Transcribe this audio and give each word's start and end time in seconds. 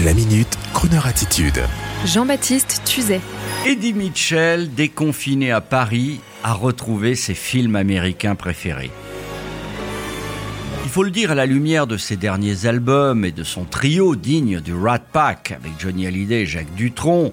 La 0.00 0.14
minute, 0.14 0.58
Kroneur 0.72 1.06
attitude. 1.06 1.60
Jean-Baptiste 2.06 2.80
Tuzet. 2.86 3.20
Eddie 3.66 3.92
Mitchell, 3.92 4.72
déconfiné 4.72 5.52
à 5.52 5.60
Paris, 5.60 6.20
a 6.42 6.54
retrouvé 6.54 7.14
ses 7.14 7.34
films 7.34 7.76
américains 7.76 8.34
préférés. 8.34 8.90
Il 10.84 10.90
faut 10.90 11.02
le 11.02 11.10
dire 11.10 11.30
à 11.30 11.34
la 11.34 11.44
lumière 11.44 11.86
de 11.86 11.98
ses 11.98 12.16
derniers 12.16 12.64
albums 12.64 13.26
et 13.26 13.32
de 13.32 13.44
son 13.44 13.64
trio 13.64 14.16
digne 14.16 14.60
du 14.60 14.74
Rat 14.74 14.98
Pack 14.98 15.52
avec 15.52 15.72
Johnny 15.78 16.06
Hallyday 16.06 16.40
et 16.40 16.46
Jacques 16.46 16.74
Dutronc, 16.74 17.30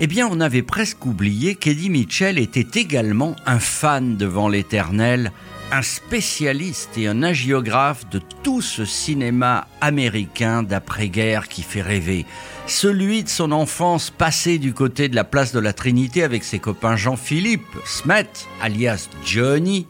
eh 0.00 0.06
bien 0.06 0.28
on 0.30 0.40
avait 0.40 0.62
presque 0.62 1.04
oublié 1.04 1.56
qu'Eddie 1.56 1.90
Mitchell 1.90 2.38
était 2.38 2.80
également 2.80 3.34
un 3.44 3.58
fan 3.58 4.16
devant 4.16 4.48
l'éternel 4.48 5.32
un 5.70 5.82
spécialiste 5.82 6.96
et 6.96 7.08
un 7.08 7.22
agiographe 7.22 8.08
de 8.08 8.20
tout 8.42 8.62
ce 8.62 8.84
cinéma 8.84 9.66
américain 9.80 10.62
d'après-guerre 10.62 11.48
qui 11.48 11.62
fait 11.62 11.82
rêver. 11.82 12.26
Celui 12.66 13.22
de 13.22 13.28
son 13.28 13.52
enfance 13.52 14.10
passée 14.10 14.58
du 14.58 14.72
côté 14.72 15.08
de 15.08 15.14
la 15.14 15.24
place 15.24 15.52
de 15.52 15.60
la 15.60 15.72
Trinité 15.72 16.22
avec 16.22 16.44
ses 16.44 16.58
copains 16.58 16.96
Jean-Philippe, 16.96 17.66
Smet, 17.84 18.28
alias 18.62 19.08
Johnny, 19.24 19.86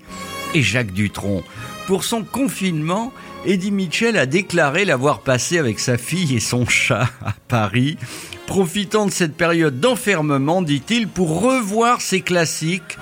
et 0.55 0.62
Jacques 0.62 0.92
Dutronc. 0.92 1.42
Pour 1.86 2.05
son 2.05 2.24
confinement, 2.24 3.12
Eddie 3.47 3.70
Mitchell 3.70 4.16
a 4.16 4.27
déclaré 4.27 4.84
l'avoir 4.84 5.20
passé 5.20 5.58
avec 5.58 5.78
sa 5.78 5.98
fille 5.98 6.34
et 6.34 6.41
son 6.41 6.66
chat 6.66 7.08
à 7.24 7.34
Paris, 7.48 7.98
profitant 8.47 9.06
de 9.06 9.10
cette 9.10 9.36
période 9.36 9.78
d'enfermement, 9.78 10.62
dit-il, 10.62 11.08
pour 11.08 11.42
revoir 11.42 12.00
ses 12.00 12.20
classiques 12.20 12.98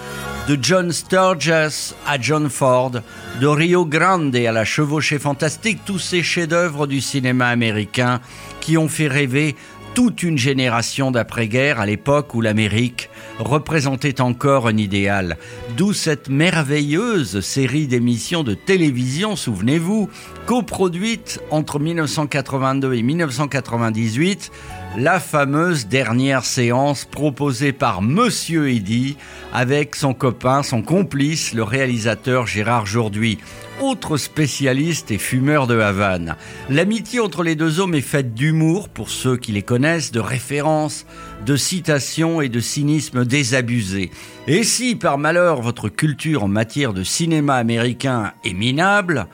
de 0.48 0.56
John 0.60 0.92
Sturges 0.92 1.94
à 2.06 2.20
John 2.20 2.48
Ford, 2.48 2.92
de 3.40 3.46
Rio 3.46 3.84
Grande 3.84 4.36
à 4.36 4.52
la 4.52 4.64
chevauchée 4.64 5.18
fantastique, 5.18 5.80
tous 5.84 5.98
ces 5.98 6.22
chefs-d'œuvre 6.22 6.86
du 6.86 7.00
cinéma 7.00 7.48
américain 7.48 8.20
qui 8.60 8.78
ont 8.78 8.88
fait 8.88 9.08
rêver 9.08 9.56
toute 9.94 10.22
une 10.22 10.38
génération 10.38 11.10
d'après-guerre 11.10 11.80
à 11.80 11.86
l'époque 11.86 12.34
où 12.34 12.42
l'Amérique 12.42 13.10
représentait 13.38 14.20
encore 14.20 14.68
un 14.68 14.76
idéal. 14.76 15.36
D'où 15.76 15.92
cette 15.92 16.28
merveilleuse 16.28 17.40
série 17.40 17.86
d'émissions 17.86 18.44
de 18.44 18.54
télévision, 18.54 19.36
souvenez-vous, 19.36 20.08
coproduite 20.44 21.40
entre 21.50 21.80
1982 21.80 22.94
et 22.94 23.02
1998 23.02 24.52
la 24.96 25.20
fameuse 25.20 25.86
dernière 25.86 26.44
séance 26.44 27.04
proposée 27.04 27.72
par 27.72 28.02
Monsieur 28.02 28.70
Eddy 28.70 29.16
avec 29.52 29.94
son 29.94 30.14
copain, 30.14 30.62
son 30.62 30.82
complice, 30.82 31.52
le 31.52 31.62
réalisateur 31.62 32.46
Gérard 32.46 32.86
Jourduy, 32.86 33.38
autre 33.80 34.16
spécialiste 34.16 35.10
et 35.10 35.18
fumeur 35.18 35.66
de 35.66 35.78
Havane. 35.78 36.36
L'amitié 36.70 37.20
entre 37.20 37.42
les 37.42 37.54
deux 37.54 37.80
hommes 37.80 37.94
est 37.94 38.00
faite 38.00 38.34
d'humour 38.34 38.88
pour 38.88 39.10
ceux 39.10 39.36
qui 39.36 39.52
les 39.52 39.62
connaissent, 39.62 40.12
de 40.12 40.20
références, 40.20 41.06
de 41.44 41.56
citations 41.56 42.40
et 42.40 42.48
de 42.48 42.60
cynisme 42.60 43.24
désabusé. 43.24 44.10
Et 44.46 44.62
si 44.62 44.96
par 44.96 45.18
malheur 45.18 45.60
votre 45.60 45.88
culture 45.88 46.44
en 46.44 46.48
matière 46.48 46.94
de 46.94 47.02
cinéma 47.02 47.56
américain 47.56 48.32
est 48.44 48.54
minable, 48.54 49.26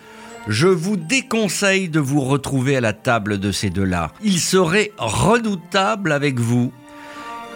je 0.48 0.66
vous 0.66 0.96
déconseille 0.96 1.88
de 1.88 2.00
vous 2.00 2.20
retrouver 2.20 2.76
à 2.76 2.80
la 2.80 2.92
table 2.92 3.38
de 3.38 3.52
ces 3.52 3.70
deux-là. 3.70 4.12
Ils 4.22 4.40
seraient 4.40 4.92
redoutables 4.98 6.12
avec 6.12 6.40
vous. 6.40 6.72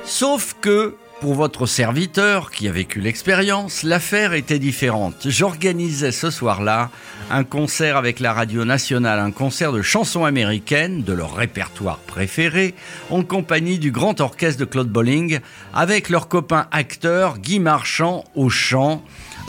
Sauf 0.05 0.55
que, 0.61 0.95
pour 1.21 1.35
votre 1.35 1.67
serviteur 1.67 2.51
qui 2.51 2.69
a 2.69 2.73
vécu 2.73 3.01
l'expérience, 3.01 3.83
l'affaire 3.83 4.35
était 4.35 4.59
différente. 4.59 5.29
J'organisais 5.29 6.13
ce 6.13 6.31
soir-là 6.31 6.91
un 7.31 7.45
concert 7.45 7.97
avec 7.97 8.21
la 8.21 8.33
radio 8.33 8.65
nationale, 8.65 9.19
un 9.19 9.31
concert 9.31 9.73
de 9.73 9.83
chansons 9.83 10.25
américaines, 10.25 11.03
de 11.03 11.13
leur 11.13 11.35
répertoire 11.35 11.99
préféré, 11.99 12.75
en 13.11 13.23
compagnie 13.23 13.79
du 13.79 13.91
grand 13.91 14.21
orchestre 14.21 14.61
de 14.61 14.65
Claude 14.67 14.89
Bolling, 14.89 15.41
avec 15.75 16.11
leur 16.11 16.29
copain 16.29 16.67
acteur 16.71 17.39
Guy 17.39 17.61
Marchand 17.61 18.25
au 18.35 18.49
chant 18.49 19.03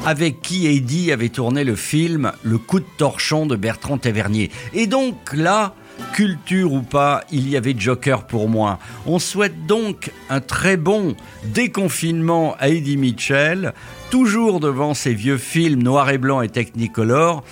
avec 0.06 0.41
qui 0.41 0.67
Eddie 0.67 1.11
avait 1.11 1.29
tourné 1.29 1.63
le 1.63 1.75
film 1.75 2.31
Le 2.44 2.57
coup 2.57 2.79
de 2.79 2.85
torchon 2.97 3.45
de 3.45 3.56
Bertrand 3.56 3.97
Tavernier. 3.97 4.51
Et 4.73 4.85
donc 4.85 5.16
là, 5.33 5.73
culture 6.13 6.73
ou 6.73 6.81
pas, 6.81 7.23
il 7.31 7.49
y 7.49 7.57
avait 7.57 7.75
Joker 7.77 8.25
pour 8.25 8.49
moi. 8.49 8.79
On 9.05 9.19
souhaite 9.19 9.65
donc 9.65 10.11
un 10.29 10.39
très 10.39 10.77
bon 10.77 11.15
déconfinement 11.45 12.55
à 12.59 12.69
Eddie 12.69 12.97
Mitchell, 12.97 13.73
toujours 14.09 14.59
devant 14.59 14.93
ses 14.93 15.13
vieux 15.13 15.37
films 15.37 15.83
noir 15.83 16.09
et 16.09 16.17
blanc 16.17 16.41
et 16.41 16.49
technicolor. 16.49 17.43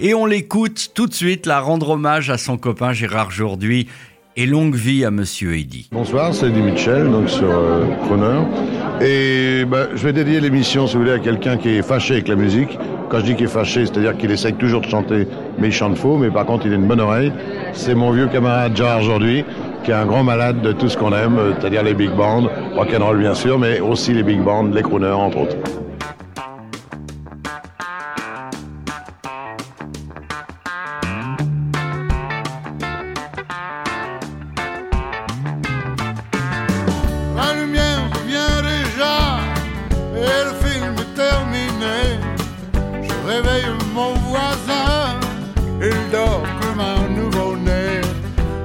Et 0.00 0.14
on 0.14 0.26
l'écoute 0.26 0.90
tout 0.94 1.06
de 1.06 1.14
suite, 1.14 1.46
la 1.46 1.60
rendre 1.60 1.90
hommage 1.90 2.30
à 2.30 2.38
son 2.38 2.56
copain 2.56 2.92
Gérard 2.92 3.30
Jourduy 3.30 3.86
et 4.36 4.46
longue 4.46 4.74
vie 4.74 5.04
à 5.04 5.10
Monsieur 5.10 5.56
Eddy. 5.56 5.88
Bonsoir, 5.92 6.34
c'est 6.34 6.48
Eddie 6.48 6.62
Mitchell, 6.62 7.10
donc 7.10 7.30
sur 7.30 7.48
euh, 7.48 7.84
Et 9.00 9.64
bah, 9.64 9.88
je 9.94 10.04
vais 10.04 10.12
dédier 10.12 10.40
l'émission, 10.40 10.86
si 10.86 10.94
vous 10.94 11.00
voulez, 11.00 11.12
à 11.12 11.18
quelqu'un 11.18 11.56
qui 11.56 11.68
est 11.68 11.82
fâché 11.82 12.14
avec 12.14 12.28
la 12.28 12.36
musique. 12.36 12.76
Quand 13.08 13.18
je 13.18 13.24
dis 13.24 13.34
qu'il 13.34 13.46
est 13.46 13.48
fâché, 13.48 13.86
c'est-à-dire 13.86 14.16
qu'il 14.16 14.30
essaye 14.30 14.54
toujours 14.54 14.80
de 14.80 14.86
chanter, 14.86 15.28
mais 15.58 15.68
il 15.68 15.72
chante 15.72 15.96
faux, 15.96 16.16
mais 16.16 16.30
par 16.30 16.46
contre 16.46 16.66
il 16.66 16.72
a 16.72 16.76
une 16.76 16.86
bonne 16.86 17.00
oreille. 17.00 17.32
C'est 17.72 17.94
mon 17.94 18.10
vieux 18.10 18.28
camarade 18.28 18.76
Gérard 18.76 19.00
aujourd'hui, 19.00 19.44
qui 19.84 19.90
est 19.90 19.94
un 19.94 20.06
grand 20.06 20.24
malade 20.24 20.62
de 20.62 20.72
tout 20.72 20.88
ce 20.88 20.96
qu'on 20.96 21.12
aime, 21.12 21.38
c'est-à-dire 21.58 21.82
les 21.82 21.94
big 21.94 22.10
bands, 22.10 22.44
rock'n'roll 22.74 23.18
bien 23.18 23.34
sûr, 23.34 23.58
mais 23.58 23.80
aussi 23.80 24.14
les 24.14 24.22
big 24.22 24.40
bands, 24.40 24.64
les 24.64 24.82
crooners 24.82 25.12
entre 25.12 25.38
autres. 25.38 25.83
Mon 43.94 44.12
voisin, 44.28 45.20
il 45.80 46.10
dort 46.10 46.42
comme 46.60 46.80
un 46.80 47.08
nouveau-né. 47.08 48.00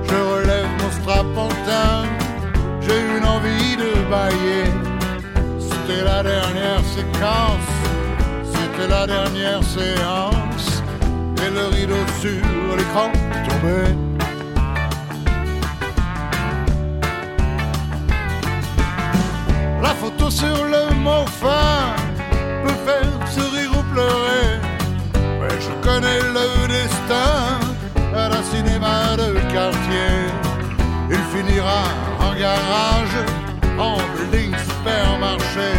Je 0.03 0.15
relève 0.15 0.67
mon 0.81 0.91
strapontin, 0.91 2.07
j'ai 2.81 2.99
une 3.15 3.25
envie 3.25 3.75
de 3.77 3.91
bailler. 4.09 4.65
C'était 5.59 6.03
la 6.03 6.23
dernière 6.23 6.83
séquence, 6.95 7.71
c'était 8.53 8.87
la 8.89 9.05
dernière 9.05 9.63
séance, 9.63 10.83
et 11.45 11.49
le 11.51 11.67
rideau 11.75 12.03
sur 12.19 12.75
l'écran 12.75 13.11
tombait. 13.47 14.08
De 28.79 29.33
quartier. 29.51 30.13
Il 31.09 31.23
finira 31.33 31.83
en 32.19 32.33
garage, 32.39 33.17
en 33.77 33.97
building 34.15 34.53
supermarché. 34.57 35.71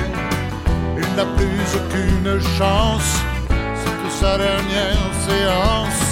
Il 0.96 1.16
n'a 1.16 1.24
plus 1.36 1.66
aucune 1.76 2.40
chance, 2.58 3.16
c'est 3.48 4.20
sa 4.20 4.36
dernière 4.36 5.12
séance. 5.26 6.09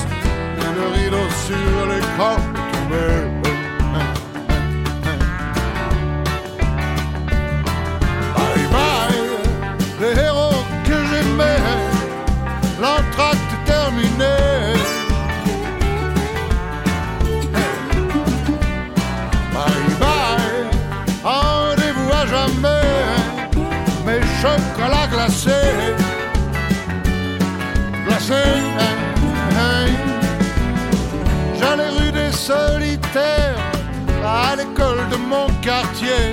Mon 35.38 35.48
quartier. 35.60 36.24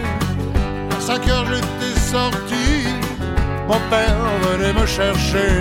À 0.95 0.99
5 0.99 1.27
heures 1.29 1.45
j'étais 1.51 1.99
sorti, 1.99 2.67
mon 3.67 3.79
père 3.89 4.21
venait 4.45 4.73
me 4.73 4.85
chercher. 4.85 5.51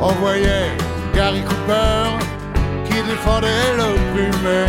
On 0.00 0.12
voyait 0.22 0.70
Gary 1.14 1.42
Cooper 1.42 2.02
qui 2.86 2.98
défendait 3.12 3.68
l'opprimé. 3.78 4.64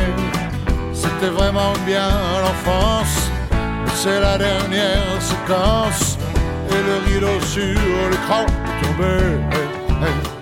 C'était 0.93 1.33
vraiment 1.39 1.73
bien 1.85 2.09
l'enfance, 2.43 3.17
c'est 3.95 4.19
la 4.19 4.37
dernière 4.37 5.13
séquence 5.19 6.17
et 6.73 6.81
le 6.89 6.95
rideau 7.07 7.39
sur 7.53 8.09
l'écran 8.11 8.45
tombé. 8.81 9.15
bye 9.49 9.99
bye, 10.01 10.38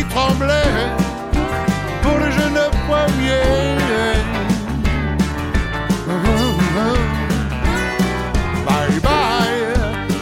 filles 0.00 0.08
trembler 0.08 0.72
pour 2.02 2.18
le 2.18 2.30
jeune 2.30 2.60
premier. 2.88 3.42
Bye 8.66 9.00
bye, 9.00 9.64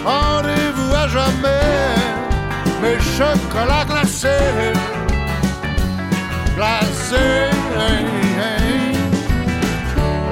rendez-vous 0.05 0.95
à 0.95 1.09
jamais, 1.09 1.67
mes 2.83 2.99
chocolats 3.17 3.85
glacés, 3.85 4.73
glacés. 6.57 7.51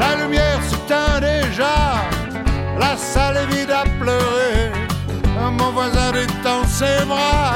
La 0.00 0.16
lumière 0.22 0.60
s'éteint 0.62 1.20
déjà, 1.20 1.76
la 2.78 2.96
salle 2.96 3.38
est 3.38 3.54
vide 3.54 3.70
à 3.70 3.84
pleurer. 4.00 4.72
Mon 5.58 5.70
voisin 5.70 6.12
détend 6.12 6.64
ses 6.66 7.04
bras, 7.06 7.55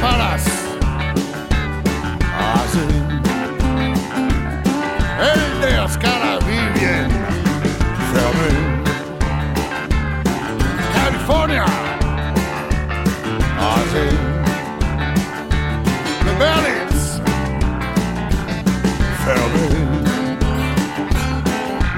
Palace. 0.00 0.50
Ah, 2.38 2.64
c'est... 2.72 2.88
Elder 5.20 5.86
Scala 5.88 6.38
Vivienne. 6.46 7.12
Fermé. 8.12 8.52
California. 10.94 11.66
Le 16.24 16.32
Berlitz. 16.38 17.20
Fermé. 19.24 19.68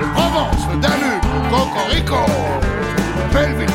Le 0.00 0.06
Provence, 0.14 0.62
le 0.72 0.76
Danube, 0.80 1.24
le 1.34 1.40
Cocorico. 1.50 2.22
Le 3.16 3.24
Belleville 3.32 3.74